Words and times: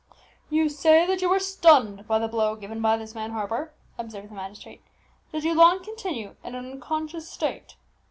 "You 0.49 0.67
say 0.67 1.05
that 1.05 1.21
you 1.21 1.29
were 1.29 1.37
stunned 1.37 2.07
by 2.07 2.17
the 2.17 2.27
blow 2.27 2.55
given 2.55 2.81
by 2.81 2.97
this 2.97 3.13
man 3.13 3.29
Harper," 3.33 3.71
observed 3.99 4.31
the 4.31 4.33
magistrate. 4.33 4.81
"Did 5.31 5.43
you 5.43 5.53
long 5.53 5.83
continue 5.83 6.35
in 6.43 6.55
an 6.55 6.71
unconscious 6.73 7.29
state?" 7.29 7.75